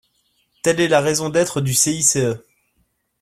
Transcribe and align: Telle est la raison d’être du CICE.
Telle 0.63 0.79
est 0.79 0.87
la 0.87 0.99
raison 0.99 1.29
d’être 1.29 1.61
du 1.61 1.75
CICE. 1.75 2.17